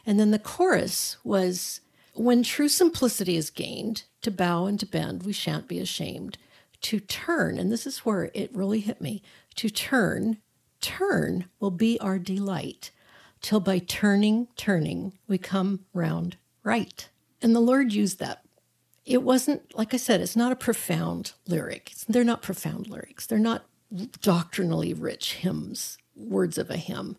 And 0.05 0.21
then 0.21 0.31
the 0.31 0.39
chorus 0.39 1.17
was 1.25 1.81
when 2.13 2.43
true 2.43 2.69
simplicity 2.69 3.37
is 3.37 3.49
gained, 3.49 4.05
to 4.23 4.31
bow 4.31 4.67
and 4.67 4.79
to 4.81 4.87
bend, 4.87 5.23
we 5.23 5.33
shan't 5.33 5.69
be 5.69 5.79
ashamed. 5.79 6.37
To 6.83 7.01
turn, 7.01 7.59
and 7.59 7.73
this 7.73 7.87
is 7.87 8.01
where 8.01 8.31
it 8.35 8.55
really 8.55 8.81
hit 8.81 9.01
me 9.01 9.23
to 9.57 9.71
turn, 9.71 10.39
turn 10.81 11.47
will 11.59 11.71
be 11.71 11.99
our 12.01 12.19
delight, 12.19 12.91
till 13.41 13.61
by 13.61 13.79
turning, 13.79 14.49
turning, 14.57 15.19
we 15.27 15.39
come 15.39 15.85
round 15.93 16.37
right. 16.63 17.09
And 17.43 17.55
the 17.55 17.61
Lord 17.61 17.93
used 17.93 18.19
that 18.19 18.43
it 19.05 19.23
wasn't 19.23 19.77
like 19.77 19.95
I 19.95 19.97
said, 19.99 20.21
it's 20.21 20.37
not 20.37 20.53
a 20.53 20.57
profound 20.57 21.33
lyric. 21.47 21.93
They're 22.09 22.25
not 22.25 22.43
profound 22.43 22.89
lyrics. 22.89 23.27
They're 23.27 23.39
not 23.39 23.65
doctrinally 24.21 24.93
rich 24.93 25.35
hymns, 25.35 25.97
words 26.17 26.59
of 26.59 26.71
a 26.71 26.77
hymn. 26.77 27.17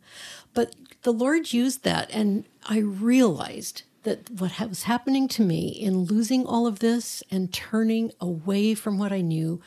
But 0.53 0.75
the 1.03 1.13
Lord 1.13 1.53
used 1.53 1.83
that, 1.83 2.09
and 2.11 2.45
I 2.67 2.79
realized 2.79 3.83
that 4.07 4.29
what 4.29 4.57
was 4.69 4.83
happening 4.83 5.27
to 5.27 5.41
me 5.41 5.67
in 5.67 6.05
losing 6.05 6.45
all 6.45 6.65
of 6.65 6.79
this 6.79 7.21
and 7.29 7.53
turning 7.53 8.09
away 8.21 8.73
from 8.73 8.97
what 8.97 9.11
I 9.11 9.19
knew 9.19 9.59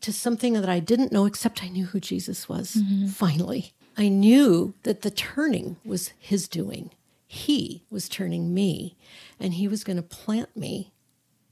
to 0.00 0.14
something 0.14 0.54
that 0.54 0.68
I 0.68 0.80
didn't 0.80 1.12
know, 1.12 1.26
except 1.26 1.62
I 1.62 1.68
knew 1.68 1.84
who 1.84 2.00
Jesus 2.00 2.48
was 2.48 2.78
finally. 3.12 3.74
I 3.98 4.08
knew 4.08 4.72
that 4.84 5.02
the 5.02 5.10
turning 5.10 5.76
was 5.84 6.14
His 6.18 6.48
doing. 6.48 6.90
He 7.26 7.84
was 7.90 8.08
turning 8.08 8.54
me, 8.54 8.96
and 9.38 9.52
He 9.52 9.68
was 9.68 9.84
going 9.84 9.98
to 9.98 10.02
plant 10.02 10.56
me 10.56 10.94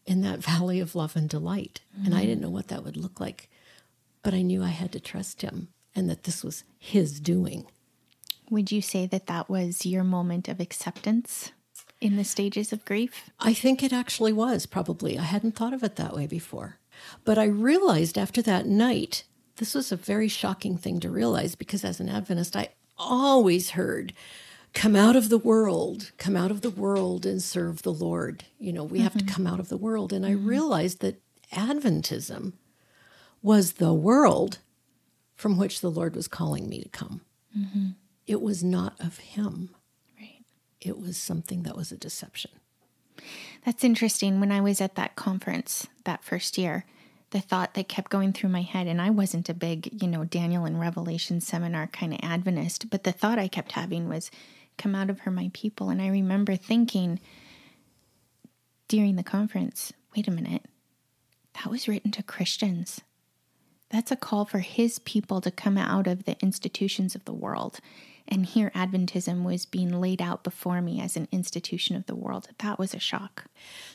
in 0.07 0.23
that 0.23 0.39
valley 0.39 0.81
of 0.81 0.95
love 0.95 1.17
and 1.17 1.29
delight. 1.29 1.83
Mm-hmm. 1.95 2.07
And 2.07 2.15
I 2.15 2.23
didn't 2.23 2.41
know 2.41 2.49
what 2.49 2.69
that 2.69 2.83
would 2.85 2.97
look 2.97 3.21
like, 3.21 3.51
but 4.23 4.33
I 4.33 4.41
knew 4.41 4.65
I 4.65 4.69
had 4.69 4.93
to 4.93 5.01
trust 5.01 5.43
him 5.43 5.69
and 5.95 6.09
that 6.09 6.25
this 6.25 6.43
was 6.43 6.65
his 6.79 7.21
doing. 7.21 7.67
Would 8.49 8.73
you 8.73 8.81
say 8.81 9.07
that 9.07 9.27
that 9.27 9.51
was 9.51 9.85
your 9.85 10.05
moment 10.05 10.49
of 10.49 10.59
acceptance 10.59 11.53
in 12.01 12.17
the 12.17 12.25
stages 12.25 12.73
of 12.73 12.85
grief? 12.85 13.31
I 13.39 13.55
think 13.55 13.83
it 13.83 13.93
actually 13.93 14.33
was, 14.33 14.67
probably. 14.67 15.19
I 15.19 15.23
hadn't 15.23 15.57
thought 15.57 15.75
of 15.75 15.83
it 15.83 15.97
that 15.97 16.15
way 16.15 16.27
before. 16.27 16.79
But 17.25 17.39
I 17.39 17.45
realized 17.45 18.19
after 18.19 18.43
that 18.43 18.67
night, 18.67 19.25
this 19.57 19.75
was 19.75 19.93
a 19.93 19.97
very 19.97 20.29
shocking 20.29 20.77
thing 20.77 21.01
to 21.01 21.11
realize 21.11 21.55
because 21.55 21.85
as 21.85 22.01
an 22.01 22.09
Adventist, 22.09 22.57
I 22.57 22.71
always 22.99 23.71
heard 23.71 24.13
come 24.73 24.95
out 24.95 25.17
of 25.17 25.29
the 25.29 25.39
world, 25.39 26.13
come 26.17 26.37
out 26.37 26.51
of 26.51 26.61
the 26.61 26.71
world 26.71 27.27
and 27.27 27.43
serve 27.43 27.83
the 27.83 27.93
Lord. 27.93 28.45
You 28.59 28.73
know, 28.73 28.85
we 28.85 28.99
mm-hmm. 28.99 29.05
have 29.05 29.19
to 29.19 29.25
come 29.25 29.47
out 29.47 29.61
of 29.61 29.69
the 29.69 29.77
world. 29.77 30.13
And 30.13 30.25
I 30.25 30.33
mm-hmm. 30.33 30.47
realized 30.47 31.01
that 31.01 31.21
Adventism 31.53 32.53
was 33.43 33.73
the 33.75 33.95
world 33.95 34.59
from 35.35 35.57
which 35.57 35.81
the 35.81 35.91
Lord 35.91 36.15
was 36.15 36.29
calling 36.29 36.69
me 36.69 36.83
to 36.83 36.89
come. 36.89 37.23
Mm-hmm. 37.57 37.89
It 38.27 38.41
was 38.41 38.63
not 38.63 38.95
of 39.01 39.19
Him. 39.19 39.71
It 40.81 40.99
was 40.99 41.17
something 41.17 41.63
that 41.65 41.77
was 41.77 41.93
a 41.93 41.97
deception. 41.97 42.51
That's 43.65 43.85
interesting. 43.85 44.41
When 44.41 44.53
I 44.53 44.61
was 44.61 44.81
at 44.81 44.95
that 44.95 45.17
conference 45.17 45.87
that 46.05 46.25
first 46.25 46.57
year, 46.57 46.85
the 47.31 47.41
thought 47.41 47.75
that 47.75 47.89
kept 47.89 48.11
going 48.11 48.33
through 48.33 48.51
my 48.51 48.63
head, 48.63 48.87
and 48.87 49.01
I 49.01 49.11
wasn't 49.11 49.49
a 49.49 49.55
big, 49.55 50.03
you 50.03 50.09
know, 50.09 50.25
Daniel 50.25 50.65
and 50.65 50.81
Revelation 50.81 51.41
seminar 51.41 51.87
kind 51.87 52.13
of 52.13 52.21
Adventist, 52.23 52.91
but 52.91 53.05
the 53.05 53.13
thought 53.13 53.39
I 53.39 53.49
kept 53.49 53.73
having 53.73 54.09
was, 54.09 54.31
come 54.79 54.95
out 54.95 55.11
of 55.11 55.21
her, 55.21 55.31
my 55.31 55.51
people. 55.53 55.91
And 55.91 56.01
I 56.01 56.09
remember 56.09 56.57
thinking 56.57 57.21
during 58.89 59.17
the 59.17 59.23
conference, 59.23 59.93
wait 60.17 60.27
a 60.27 60.33
minute, 60.33 60.65
that 61.55 61.71
was 61.71 61.87
written 61.87 62.11
to 62.13 62.23
Christians. 62.23 63.03
That's 63.91 64.11
a 64.11 64.17
call 64.17 64.45
for 64.45 64.61
his 64.61 64.99
people 65.01 65.41
to 65.43 65.51
come 65.51 65.77
out 65.77 66.07
of 66.07 66.25
the 66.25 66.41
institutions 66.41 67.15
of 67.15 67.25
the 67.27 67.33
world. 67.33 67.81
And 68.31 68.47
here, 68.47 68.71
Adventism 68.75 69.43
was 69.43 69.67
being 69.67 70.01
laid 70.01 70.23
out 70.23 70.45
before 70.45 70.81
me 70.81 71.01
as 71.01 71.17
an 71.17 71.27
institution 71.33 71.97
of 71.97 72.07
the 72.07 72.15
world. 72.15 72.49
That 72.59 72.79
was 72.79 72.95
a 72.95 73.01
shock. 73.01 73.47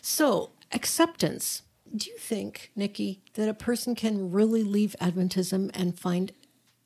So, 0.02 0.52
acceptance. 0.74 1.62
Do 1.96 2.10
you 2.10 2.18
think, 2.18 2.72
Nikki, 2.76 3.22
that 3.36 3.48
a 3.48 3.54
person 3.54 3.96
can 3.96 4.32
really 4.32 4.64
leave 4.64 4.96
Adventism 5.00 5.72
and 5.74 5.98
find 5.98 6.34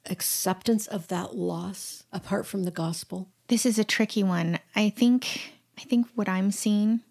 acceptance 0.06 0.86
of 0.86 1.08
that 1.08 1.36
loss 1.36 2.04
apart 2.12 2.46
from 2.46 2.64
the 2.64 2.72
gospel? 2.72 3.30
This 3.48 3.66
is 3.66 3.80
a 3.80 3.84
tricky 3.84 4.22
one. 4.22 4.60
I 4.76 4.90
think 4.90 5.54
I 5.78 5.84
think 5.84 6.08
what 6.14 6.30
I'm 6.30 6.52
seeing 6.52 7.02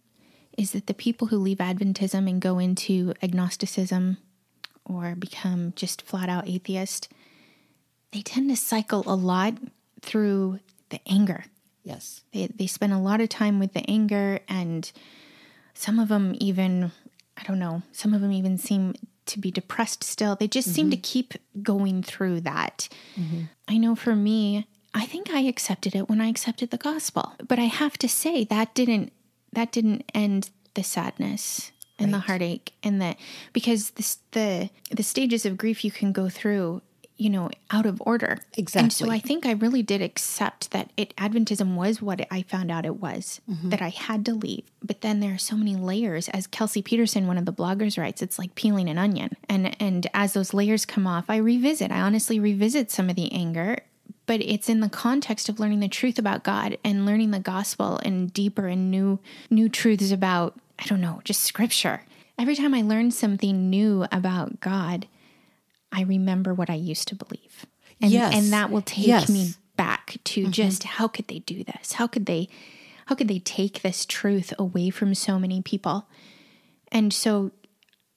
is 0.56 0.72
that 0.72 0.86
the 0.86 0.94
people 0.94 1.28
who 1.28 1.38
leave 1.38 1.58
Adventism 1.58 2.28
and 2.28 2.40
go 2.40 2.58
into 2.58 3.14
agnosticism 3.22 4.18
or 4.84 5.14
become 5.14 5.72
just 5.74 6.02
flat 6.02 6.28
out 6.28 6.48
atheist, 6.48 7.08
they 8.12 8.20
tend 8.20 8.50
to 8.50 8.56
cycle 8.56 9.04
a 9.06 9.14
lot 9.14 9.54
through 10.02 10.60
the 10.90 11.00
anger. 11.06 11.44
Yes. 11.82 12.22
They 12.32 12.46
they 12.46 12.66
spend 12.66 12.92
a 12.92 12.98
lot 12.98 13.20
of 13.20 13.28
time 13.28 13.58
with 13.58 13.72
the 13.72 13.88
anger 13.88 14.40
and 14.48 14.90
some 15.74 15.98
of 15.98 16.08
them 16.08 16.34
even 16.38 16.92
I 17.36 17.44
don't 17.44 17.58
know, 17.58 17.82
some 17.92 18.14
of 18.14 18.20
them 18.20 18.32
even 18.32 18.58
seem 18.58 18.94
to 19.26 19.38
be 19.38 19.50
depressed 19.50 20.02
still. 20.02 20.34
They 20.34 20.48
just 20.48 20.68
mm-hmm. 20.68 20.74
seem 20.74 20.90
to 20.90 20.96
keep 20.96 21.34
going 21.62 22.02
through 22.02 22.40
that. 22.42 22.88
Mm-hmm. 23.16 23.42
I 23.68 23.76
know 23.78 23.94
for 23.94 24.16
me, 24.16 24.66
I 24.94 25.06
think 25.06 25.30
I 25.30 25.40
accepted 25.40 25.94
it 25.94 26.08
when 26.08 26.20
I 26.20 26.28
accepted 26.28 26.70
the 26.70 26.78
gospel. 26.78 27.34
But 27.46 27.58
I 27.58 27.64
have 27.64 27.96
to 27.98 28.08
say 28.08 28.44
that 28.44 28.74
didn't 28.74 29.12
that 29.52 29.72
didn't 29.72 30.10
end 30.14 30.50
the 30.74 30.82
sadness 30.82 31.72
and 31.98 32.12
right. 32.12 32.18
the 32.18 32.26
heartache 32.26 32.72
and 32.82 33.00
the 33.00 33.16
because 33.52 33.90
this, 33.90 34.18
the 34.32 34.70
the 34.90 35.02
stages 35.02 35.46
of 35.46 35.56
grief 35.56 35.84
you 35.84 35.90
can 35.90 36.12
go 36.12 36.28
through 36.28 36.82
you 37.18 37.28
know 37.28 37.50
out 37.70 37.84
of 37.84 38.00
order. 38.06 38.38
Exactly 38.56 38.84
and 38.84 38.92
so 38.92 39.10
i 39.10 39.18
think 39.18 39.44
i 39.44 39.52
really 39.52 39.82
did 39.82 40.00
accept 40.00 40.70
that 40.70 40.90
it 40.96 41.14
adventism 41.16 41.74
was 41.74 42.00
what 42.00 42.26
i 42.30 42.42
found 42.42 42.70
out 42.70 42.86
it 42.86 42.96
was 42.96 43.40
mm-hmm. 43.50 43.68
that 43.70 43.82
i 43.82 43.88
had 43.90 44.24
to 44.26 44.32
leave. 44.34 44.64
But 44.82 45.02
then 45.02 45.20
there 45.20 45.34
are 45.34 45.38
so 45.38 45.56
many 45.56 45.76
layers. 45.76 46.28
As 46.28 46.46
kelsey 46.46 46.80
peterson 46.80 47.26
one 47.26 47.38
of 47.38 47.44
the 47.44 47.52
bloggers 47.52 47.98
writes 47.98 48.22
it's 48.22 48.38
like 48.38 48.54
peeling 48.54 48.88
an 48.88 48.98
onion. 48.98 49.36
And 49.48 49.76
and 49.80 50.06
as 50.14 50.32
those 50.32 50.54
layers 50.54 50.86
come 50.86 51.06
off 51.06 51.26
i 51.28 51.36
revisit. 51.36 51.90
I 51.90 52.00
honestly 52.00 52.40
revisit 52.40 52.90
some 52.90 53.10
of 53.10 53.16
the 53.16 53.30
anger 53.32 53.78
but 54.26 54.42
it's 54.42 54.68
in 54.68 54.80
the 54.80 54.90
context 54.90 55.48
of 55.48 55.58
learning 55.58 55.80
the 55.80 55.88
truth 55.88 56.18
about 56.18 56.44
God 56.44 56.76
and 56.84 57.06
learning 57.06 57.30
the 57.30 57.40
gospel 57.40 57.98
and 58.04 58.32
deeper 58.32 58.68
and 58.68 58.90
new 58.90 59.18
new 59.50 59.68
truths 59.68 60.12
about 60.12 60.58
I 60.78 60.84
don't 60.84 61.00
know, 61.00 61.20
just 61.24 61.42
scripture. 61.42 62.02
Every 62.38 62.54
time 62.54 62.72
I 62.72 62.82
learn 62.82 63.10
something 63.10 63.68
new 63.68 64.06
about 64.12 64.60
God, 64.60 65.08
I 65.92 66.02
remember 66.02 66.54
what 66.54 66.70
I 66.70 66.74
used 66.74 67.08
to 67.08 67.14
believe. 67.14 67.66
And 68.00 68.10
yes. 68.10 68.34
and 68.34 68.52
that 68.52 68.70
will 68.70 68.82
take 68.82 69.06
yes. 69.06 69.28
me 69.28 69.54
back 69.76 70.18
to 70.24 70.42
mm-hmm. 70.42 70.50
just 70.50 70.84
how 70.84 71.08
could 71.08 71.28
they 71.28 71.40
do 71.40 71.64
this? 71.64 71.92
How 71.92 72.06
could 72.06 72.26
they 72.26 72.48
how 73.06 73.14
could 73.14 73.28
they 73.28 73.38
take 73.38 73.82
this 73.82 74.04
truth 74.04 74.52
away 74.58 74.90
from 74.90 75.14
so 75.14 75.38
many 75.38 75.62
people? 75.62 76.08
And 76.92 77.12
so 77.12 77.52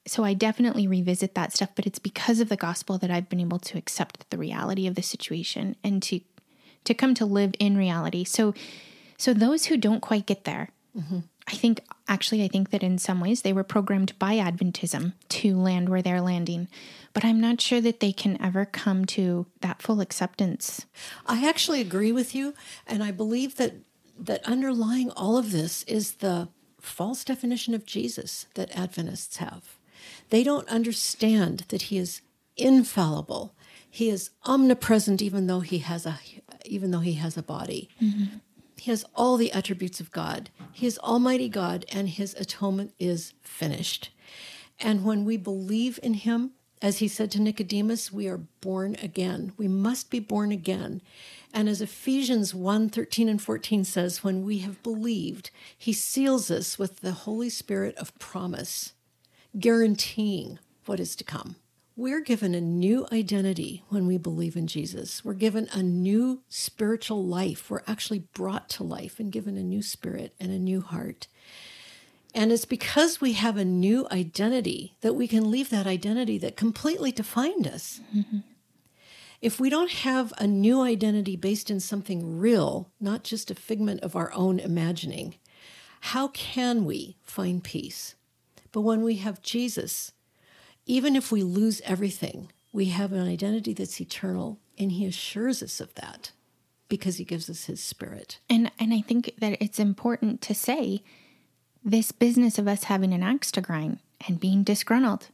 so 0.08 0.24
I 0.24 0.34
definitely 0.34 0.88
revisit 0.88 1.36
that 1.36 1.54
stuff, 1.54 1.70
but 1.76 1.86
it's 1.86 2.00
because 2.00 2.40
of 2.40 2.50
the 2.50 2.58
gospel 2.58 2.98
that 2.98 3.12
I've 3.12 3.30
been 3.30 3.40
able 3.40 3.60
to 3.60 3.78
accept 3.78 4.30
the 4.30 4.38
reality 4.38 4.88
of 4.88 4.96
the 4.96 5.04
situation 5.04 5.76
and 5.84 6.02
to 6.04 6.20
to 6.84 6.94
come 6.94 7.14
to 7.16 7.26
live 7.26 7.54
in 7.60 7.78
reality. 7.78 8.24
So 8.24 8.54
so 9.18 9.34
those 9.34 9.66
who 9.66 9.78
don't 9.78 10.02
quite 10.02 10.26
get 10.26 10.46
there, 10.46 10.70
mm-hmm. 10.98 11.20
I 11.48 11.52
think 11.52 11.82
actually 12.08 12.44
I 12.44 12.48
think 12.48 12.72
that 12.72 12.84
in 12.84 12.98
some 12.98 13.20
ways 13.20 13.42
they 13.42 13.54
were 13.54 13.64
programmed 13.64 14.18
by 14.20 14.36
Adventism 14.36 15.14
to 15.30 15.56
land 15.56 15.90
where 15.90 16.02
they're 16.02 16.22
landing, 16.22 16.68
but 17.14 17.26
I'm 17.26 17.42
not 17.42 17.62
sure 17.62 17.82
that 17.82 18.00
they 18.00 18.12
can 18.12 18.42
ever 18.42 18.66
come 18.66 19.06
to 19.06 19.48
that 19.62 19.82
full 19.82 20.02
acceptance. 20.02 20.86
I 21.26 21.48
actually 21.48 21.82
agree 21.82 22.12
with 22.12 22.34
you, 22.34 22.54
and 22.88 23.04
I 23.04 23.12
believe 23.12 23.56
that 23.56 23.76
that 24.18 24.44
underlying 24.46 25.10
all 25.12 25.38
of 25.38 25.52
this 25.52 25.84
is 25.84 26.14
the 26.14 26.50
false 26.80 27.24
definition 27.24 27.74
of 27.74 27.86
Jesus 27.86 28.46
that 28.54 28.76
Adventists 28.78 29.38
have. 29.38 29.80
They 30.30 30.44
don't 30.44 30.68
understand 30.70 31.66
that 31.70 31.84
he 31.84 31.98
is 31.98 32.22
infallible. 32.56 33.56
He 33.90 34.10
is 34.10 34.30
omnipresent 34.46 35.22
even 35.22 35.48
though 35.48 35.60
he 35.62 35.80
has 35.80 36.06
a 36.06 36.20
even 36.66 36.92
though 36.92 37.00
he 37.00 37.14
has 37.14 37.36
a 37.38 37.44
body. 37.44 37.90
Mm-hmm. 38.02 38.38
He 38.78 38.90
has 38.90 39.06
all 39.16 39.38
the 39.38 39.52
attributes 39.52 40.00
of 40.00 40.12
God. 40.12 40.50
He 40.72 40.88
is 40.88 40.98
almighty 41.00 41.50
God 41.50 41.86
and 41.92 42.10
his 42.10 42.34
atonement 42.36 42.94
is 43.00 43.34
finished. 43.42 44.12
And 44.80 45.04
when 45.04 45.26
we 45.26 45.38
believe 45.38 46.00
in 46.02 46.16
him 46.16 46.52
As 46.82 46.98
he 46.98 47.08
said 47.08 47.30
to 47.32 47.42
Nicodemus, 47.42 48.12
we 48.12 48.28
are 48.28 48.40
born 48.60 48.96
again. 49.02 49.54
We 49.56 49.68
must 49.68 50.10
be 50.10 50.20
born 50.20 50.52
again. 50.52 51.02
And 51.54 51.70
as 51.70 51.82
Ephesians 51.82 52.56
1 52.56 52.90
13 52.90 53.30
and 53.30 53.42
14 53.42 53.84
says, 53.84 54.24
when 54.24 54.44
we 54.44 54.60
have 54.60 54.82
believed, 54.82 55.52
he 55.78 55.94
seals 55.94 56.50
us 56.50 56.80
with 56.80 57.02
the 57.02 57.12
Holy 57.12 57.50
Spirit 57.50 57.96
of 57.98 58.18
promise, 58.18 58.94
guaranteeing 59.60 60.58
what 60.86 61.00
is 61.00 61.16
to 61.18 61.24
come. 61.24 61.56
We're 61.96 62.22
given 62.22 62.56
a 62.56 62.62
new 62.62 63.06
identity 63.12 63.84
when 63.90 64.08
we 64.08 64.18
believe 64.18 64.56
in 64.56 64.66
Jesus. 64.66 65.24
We're 65.24 65.34
given 65.34 65.68
a 65.72 65.84
new 65.84 66.42
spiritual 66.50 67.24
life. 67.24 67.70
We're 67.70 67.84
actually 67.86 68.24
brought 68.34 68.70
to 68.70 68.84
life 68.84 69.20
and 69.20 69.32
given 69.32 69.56
a 69.56 69.64
new 69.64 69.84
spirit 69.84 70.34
and 70.40 70.52
a 70.52 70.58
new 70.58 70.82
heart. 70.82 71.28
And 72.34 72.52
it's 72.52 72.66
because 72.66 73.20
we 73.20 73.34
have 73.34 73.58
a 73.58 73.66
new 73.66 74.08
identity 74.12 74.96
that 75.02 75.14
we 75.14 75.28
can 75.28 75.52
leave 75.52 75.70
that 75.70 75.88
identity 75.88 76.38
that 76.40 76.56
completely 76.56 77.12
defined 77.12 77.68
us. 77.68 78.00
Mm-hmm. 78.16 78.40
If 79.42 79.60
we 79.60 79.70
don't 79.70 79.92
have 79.92 80.32
a 80.38 80.48
new 80.48 80.82
identity 80.82 81.36
based 81.36 81.70
in 81.72 81.80
something 81.80 82.38
real, 82.38 82.90
not 83.00 83.24
just 83.24 83.52
a 83.52 83.56
figment 83.56 84.02
of 84.02 84.16
our 84.16 84.32
own 84.34 84.60
imagining, 84.60 85.36
how 86.02 86.30
can 86.30 86.86
we 86.86 87.18
find 87.24 87.64
peace? 87.64 88.16
But 88.72 88.82
when 88.82 89.02
we 89.02 89.16
have 89.16 89.42
Jesus, 89.42 90.14
even 90.86 91.16
if 91.16 91.32
we 91.32 91.44
lose 91.44 91.82
everything, 91.82 92.52
we 92.72 92.86
have 92.86 93.12
an 93.12 93.28
identity 93.28 93.74
that's 93.74 94.00
eternal, 94.00 94.60
and 94.78 94.92
He 94.94 95.06
assures 95.06 95.62
us 95.62 95.82
of 95.82 95.94
that 95.96 96.32
because 96.88 97.18
He 97.18 97.26
gives 97.26 97.50
us 97.50 97.66
His 97.66 97.82
Spirit. 97.82 98.40
And 98.50 98.72
and 98.80 98.94
I 98.94 99.02
think 99.02 99.34
that 99.40 99.58
it's 99.62 99.80
important 99.80 100.42
to 100.44 100.54
say 100.54 101.04
this 101.84 102.12
business 102.12 102.58
of 102.58 102.68
us 102.68 102.86
having 102.86 103.14
an 103.14 103.24
axe 103.24 103.52
to 103.52 103.62
grind 103.62 104.00
and 104.28 104.40
being 104.40 104.64
disgruntled. 104.64 105.28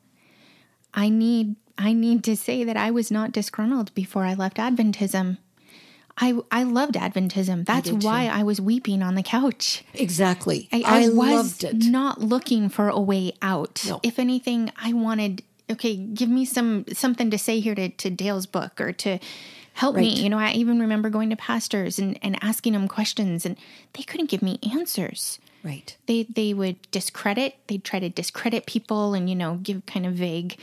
I 0.94 1.10
need 1.10 1.56
I 1.78 1.94
need 1.94 2.24
to 2.24 2.36
say 2.36 2.64
that 2.64 2.78
I 2.78 2.92
was 2.92 3.12
not 3.12 3.32
disgruntled 3.32 3.94
before 3.94 4.24
I 4.26 4.34
left 4.34 4.58
Adventism. 4.58 5.38
I 6.18 6.40
I 6.52 6.64
loved 6.64 6.96
Adventism. 6.96 7.66
That's 7.66 7.90
I 7.90 7.94
why 7.94 8.28
I 8.28 8.44
was 8.44 8.60
weeping 8.60 9.04
on 9.04 9.16
the 9.16 9.24
couch. 9.24 9.84
Exactly. 9.94 10.68
I, 10.72 10.84
I, 10.86 11.04
I 11.04 11.10
was 11.10 11.64
not 11.74 12.22
looking 12.22 12.70
for 12.70 12.90
a 12.90 13.00
way 13.00 13.34
out. 13.42 13.84
No. 13.88 14.00
If 14.04 14.18
anything, 14.18 14.72
I 14.78 14.94
wanted 14.94 15.44
okay, 15.70 15.96
give 15.96 16.30
me 16.30 16.46
some 16.46 16.86
something 16.94 17.30
to 17.30 17.38
say 17.38 17.60
here 17.60 17.76
to, 17.76 17.90
to 17.90 18.10
Dale's 18.10 18.46
book 18.46 18.80
or 18.82 18.92
to 18.94 19.20
help 19.74 19.96
right. 19.96 20.02
me. 20.02 20.22
You 20.22 20.30
know, 20.30 20.40
I 20.40 20.54
even 20.54 20.80
remember 20.80 21.10
going 21.10 21.30
to 21.30 21.36
pastors 21.36 22.00
and, 22.00 22.18
and 22.24 22.38
asking 22.42 22.74
them 22.74 22.88
questions 22.88 23.46
and 23.46 23.56
they 23.94 24.04
couldn't 24.04 24.30
give 24.30 24.42
me 24.42 24.60
answers. 24.74 25.40
Right. 25.68 25.98
They 26.06 26.24
they 26.24 26.54
would 26.54 26.90
discredit, 26.92 27.56
they'd 27.68 27.84
try 27.84 28.00
to 28.00 28.08
discredit 28.08 28.66
people 28.66 29.14
and, 29.14 29.30
you 29.30 29.36
know, 29.36 29.56
give 29.56 29.86
kind 29.86 30.06
of 30.06 30.14
vague, 30.14 30.58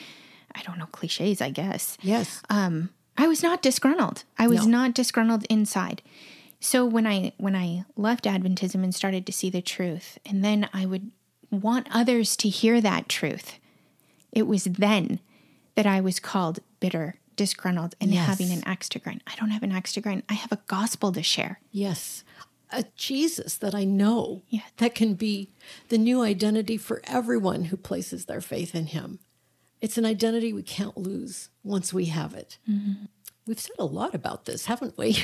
I 0.55 0.63
don't 0.63 0.79
know, 0.79 0.87
cliches, 0.87 1.43
I 1.43 1.51
guess. 1.51 1.99
Yes. 2.01 2.41
Um, 2.49 2.89
I 3.19 3.27
was 3.27 3.43
not 3.43 3.61
disgruntled. 3.61 4.25
I 4.39 4.47
was 4.47 4.67
no. 4.67 4.79
not 4.79 4.95
disgruntled 4.95 5.45
inside. 5.51 6.01
So 6.59 6.87
when 6.87 7.07
I 7.07 7.33
when 7.37 7.55
I 7.55 7.85
left 7.97 8.25
Adventism 8.25 8.83
and 8.83 8.95
started 8.95 9.27
to 9.27 9.33
see 9.33 9.51
the 9.51 9.61
truth, 9.61 10.19
and 10.25 10.43
then 10.43 10.71
I 10.73 10.87
would 10.87 11.11
want 11.51 11.87
others 11.93 12.35
to 12.39 12.49
hear 12.49 12.81
that 12.81 13.07
truth. 13.11 13.59
It 14.33 14.47
was 14.47 14.65
then 14.65 15.21
that 15.75 15.87
I 15.87 16.01
was 16.01 16.19
called 16.19 16.61
bitter, 16.81 17.17
disgruntled, 17.37 17.95
and 18.01 18.11
yes. 18.11 18.27
having 18.27 18.51
an 18.51 18.63
axe 18.65 18.89
to 18.89 18.99
grind. 18.99 19.23
I 19.27 19.37
don't 19.37 19.51
have 19.51 19.63
an 19.63 19.71
axe 19.71 19.93
to 19.93 20.01
grind. 20.01 20.23
I 20.31 20.35
have 20.35 20.51
a 20.51 20.63
gospel 20.67 21.13
to 21.13 21.23
share. 21.23 21.61
Yes 21.71 22.25
a 22.75 22.85
Jesus 22.97 23.57
that 23.57 23.75
I 23.75 23.85
know 23.85 24.43
yeah. 24.49 24.63
that 24.79 24.95
can 24.95 25.15
be 25.15 25.51
the 25.89 25.99
new 25.99 26.23
identity 26.23 26.77
for 26.77 27.01
everyone 27.05 27.65
who 27.65 27.77
places 27.77 28.25
their 28.25 28.41
faith 28.41 28.75
in 28.75 28.87
him. 28.87 29.21
It's 29.81 29.99
an 29.99 30.05
identity 30.05 30.53
we 30.53 30.63
can't 30.63 30.97
lose 30.97 31.51
once 31.63 31.93
we 31.93 32.07
have 32.07 32.35
it. 32.35 32.59
Mm-hmm. 32.69 33.05
We've 33.47 33.61
said 33.61 33.77
a 33.79 33.85
lot 33.85 34.15
about 34.15 34.47
this, 34.47 34.67
haven't 34.67 34.97
we? 34.97 35.19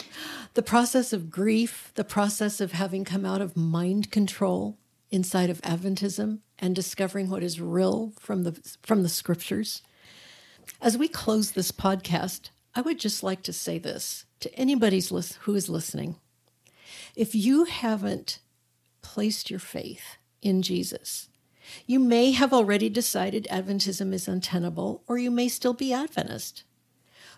the 0.54 0.62
process 0.62 1.12
of 1.12 1.30
grief, 1.30 1.92
the 1.94 2.04
process 2.04 2.60
of 2.60 2.72
having 2.72 3.04
come 3.04 3.24
out 3.24 3.40
of 3.40 3.56
mind 3.56 4.10
control 4.10 4.78
inside 5.10 5.50
of 5.50 5.60
Adventism 5.62 6.40
and 6.58 6.74
discovering 6.74 7.28
what 7.28 7.42
is 7.42 7.60
real 7.60 8.12
from 8.18 8.44
the 8.44 8.76
from 8.82 9.02
the 9.02 9.08
scriptures. 9.08 9.82
As 10.80 10.96
we 10.96 11.08
close 11.08 11.52
this 11.52 11.72
podcast, 11.72 12.50
I 12.74 12.80
would 12.80 12.98
just 12.98 13.22
like 13.22 13.42
to 13.44 13.52
say 13.52 13.78
this 13.78 14.24
to 14.40 14.54
anybody 14.54 15.02
who 15.40 15.54
is 15.54 15.68
listening. 15.68 16.16
If 17.16 17.34
you 17.34 17.64
haven't 17.64 18.40
placed 19.00 19.48
your 19.48 19.58
faith 19.58 20.18
in 20.42 20.60
Jesus, 20.60 21.30
you 21.86 21.98
may 21.98 22.32
have 22.32 22.52
already 22.52 22.90
decided 22.90 23.48
Adventism 23.50 24.12
is 24.12 24.28
untenable, 24.28 25.02
or 25.08 25.16
you 25.16 25.30
may 25.30 25.48
still 25.48 25.72
be 25.72 25.94
Adventist. 25.94 26.64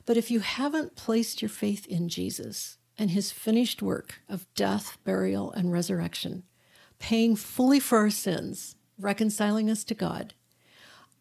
But 0.04 0.16
if 0.16 0.32
you 0.32 0.40
haven't 0.40 0.96
placed 0.96 1.40
your 1.40 1.48
faith 1.48 1.86
in 1.86 2.08
Jesus 2.08 2.78
and 2.98 3.10
his 3.10 3.30
finished 3.30 3.80
work 3.80 4.20
of 4.28 4.52
death, 4.56 4.98
burial, 5.04 5.52
and 5.52 5.72
resurrection, 5.72 6.42
paying 6.98 7.36
fully 7.36 7.78
for 7.78 7.98
our 7.98 8.10
sins, 8.10 8.74
reconciling 8.98 9.70
us 9.70 9.84
to 9.84 9.94
God, 9.94 10.34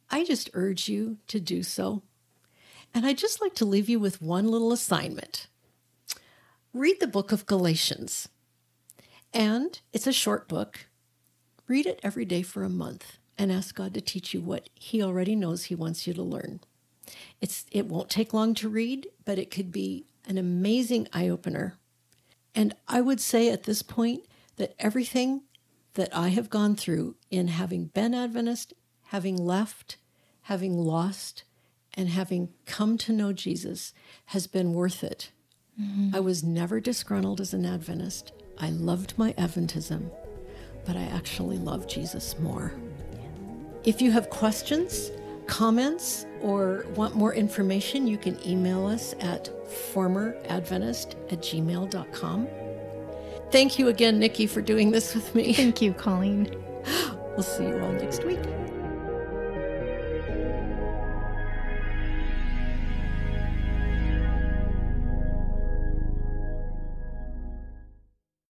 I 0.09 0.25
just 0.25 0.49
urge 0.55 0.89
you 0.89 1.17
to 1.27 1.39
do 1.39 1.61
so. 1.61 2.01
And 2.91 3.05
I'd 3.05 3.19
just 3.19 3.39
like 3.39 3.53
to 3.55 3.65
leave 3.65 3.87
you 3.87 3.99
with 3.99 4.19
one 4.19 4.47
little 4.47 4.71
assignment. 4.71 5.45
Read 6.73 6.99
the 6.99 7.05
book 7.05 7.31
of 7.31 7.45
Galatians. 7.45 8.29
And 9.37 9.79
it's 9.93 10.07
a 10.07 10.11
short 10.11 10.47
book. 10.47 10.87
Read 11.67 11.85
it 11.85 11.99
every 12.01 12.25
day 12.25 12.41
for 12.41 12.63
a 12.63 12.69
month 12.69 13.19
and 13.37 13.51
ask 13.51 13.75
God 13.75 13.93
to 13.93 14.01
teach 14.01 14.33
you 14.33 14.41
what 14.41 14.67
He 14.73 15.03
already 15.03 15.35
knows 15.35 15.65
He 15.65 15.75
wants 15.75 16.07
you 16.07 16.13
to 16.15 16.23
learn. 16.23 16.59
It's, 17.39 17.67
it 17.71 17.85
won't 17.85 18.09
take 18.09 18.33
long 18.33 18.55
to 18.55 18.67
read, 18.67 19.07
but 19.25 19.37
it 19.37 19.51
could 19.51 19.71
be 19.71 20.05
an 20.27 20.39
amazing 20.39 21.07
eye 21.13 21.29
opener. 21.29 21.75
And 22.55 22.75
I 22.87 22.99
would 22.99 23.21
say 23.21 23.51
at 23.51 23.63
this 23.63 23.83
point 23.83 24.23
that 24.55 24.73
everything 24.79 25.43
that 25.93 26.09
I 26.11 26.29
have 26.29 26.49
gone 26.49 26.75
through 26.75 27.15
in 27.29 27.49
having 27.49 27.85
been 27.85 28.15
Adventist, 28.15 28.73
having 29.09 29.37
left, 29.37 29.97
having 30.41 30.79
lost, 30.79 31.43
and 31.93 32.09
having 32.09 32.49
come 32.65 32.97
to 32.97 33.13
know 33.13 33.33
Jesus 33.33 33.93
has 34.27 34.47
been 34.47 34.73
worth 34.73 35.03
it. 35.03 35.29
Mm-hmm. 35.79 36.15
I 36.15 36.21
was 36.21 36.43
never 36.43 36.79
disgruntled 36.79 37.39
as 37.39 37.53
an 37.53 37.67
Adventist. 37.67 38.31
I 38.59 38.69
loved 38.71 39.17
my 39.17 39.33
Adventism, 39.33 40.09
but 40.85 40.95
I 40.95 41.03
actually 41.03 41.57
love 41.57 41.87
Jesus 41.87 42.37
more. 42.39 42.73
If 43.83 44.01
you 44.01 44.11
have 44.11 44.29
questions, 44.29 45.11
comments, 45.45 46.25
or 46.41 46.85
want 46.95 47.15
more 47.15 47.33
information, 47.33 48.07
you 48.07 48.17
can 48.17 48.37
email 48.45 48.85
us 48.85 49.13
at 49.19 49.49
formeradventist 49.93 51.15
at 51.31 51.39
gmail.com. 51.39 52.47
Thank 53.51 53.79
you 53.79 53.87
again, 53.87 54.19
Nikki, 54.19 54.45
for 54.45 54.61
doing 54.61 54.91
this 54.91 55.15
with 55.15 55.33
me. 55.33 55.53
Thank 55.53 55.81
you, 55.81 55.93
Colleen. 55.93 56.53
We'll 57.37 57.43
see 57.43 57.67
you 57.67 57.79
all 57.83 57.91
next 57.91 58.23
week. 58.23 58.39